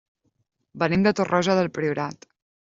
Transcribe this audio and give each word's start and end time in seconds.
Venim 0.83 1.03
de 1.09 1.13
Torroja 1.21 1.59
del 1.61 1.71
Priorat. 1.77 2.29